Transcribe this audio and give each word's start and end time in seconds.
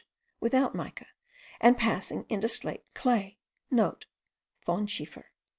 without 0.39 0.73
mica, 0.73 1.05
and 1.59 1.77
passing 1.77 2.25
into 2.27 2.47
slate 2.47 2.83
clay,* 2.95 3.37
(* 3.55 3.71
Thonschiefer.) 4.65 5.25